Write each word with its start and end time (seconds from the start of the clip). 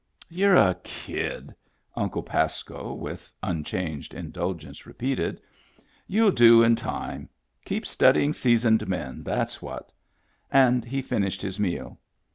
"You're 0.41 0.55
a 0.55 0.77
kid," 0.83 1.53
Uncle 1.95 2.23
Pasco, 2.23 2.91
with 2.91 3.31
unchanged 3.43 4.15
indulgence, 4.15 4.87
repeated." 4.87 5.39
You'll 6.07 6.31
do 6.31 6.63
in 6.63 6.75
time. 6.75 7.29
Keep 7.65 7.85
studying 7.85 8.33
seasoned 8.33 8.87
men. 8.87 9.21
That's 9.23 9.61
what." 9.61 9.91
And 10.51 10.83
he 10.83 11.03
finished 11.03 11.43
his 11.43 11.59
meal. 11.59 11.99